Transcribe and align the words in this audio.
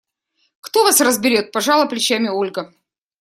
–Кто 0.61 0.81
вас 0.83 0.99
разберет!– 0.99 1.51
пожала 1.51 1.85
плечами 1.85 2.27
Ольга. 2.27 2.73